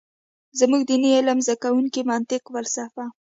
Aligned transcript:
زمونږ 0.59 0.81
ديني 0.89 1.09
علم 1.17 1.39
زده 1.45 1.55
کوونکي 1.63 2.01
منطق، 2.11 2.41
فلسفه، 2.53 3.05